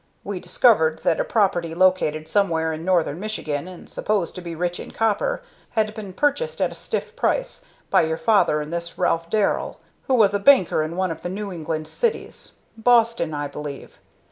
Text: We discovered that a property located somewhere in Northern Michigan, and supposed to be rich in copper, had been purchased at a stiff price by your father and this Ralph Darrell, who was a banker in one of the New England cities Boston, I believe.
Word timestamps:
We 0.23 0.39
discovered 0.39 1.03
that 1.03 1.19
a 1.19 1.23
property 1.23 1.75
located 1.75 2.27
somewhere 2.27 2.73
in 2.73 2.83
Northern 2.83 3.19
Michigan, 3.19 3.67
and 3.67 3.87
supposed 3.87 4.33
to 4.33 4.41
be 4.41 4.55
rich 4.55 4.79
in 4.79 4.89
copper, 4.89 5.43
had 5.77 5.93
been 5.93 6.11
purchased 6.13 6.59
at 6.59 6.71
a 6.71 6.73
stiff 6.73 7.15
price 7.15 7.65
by 7.91 8.01
your 8.01 8.17
father 8.17 8.61
and 8.61 8.73
this 8.73 8.97
Ralph 8.97 9.29
Darrell, 9.29 9.79
who 10.07 10.15
was 10.15 10.33
a 10.33 10.39
banker 10.39 10.81
in 10.81 10.95
one 10.95 11.11
of 11.11 11.21
the 11.21 11.29
New 11.29 11.51
England 11.51 11.87
cities 11.87 12.53
Boston, 12.75 13.35
I 13.35 13.47
believe. 13.47 13.99